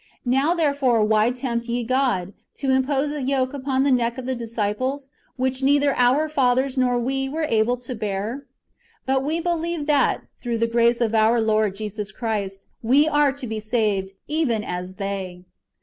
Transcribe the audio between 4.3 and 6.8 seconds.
disciples, which neither our fathers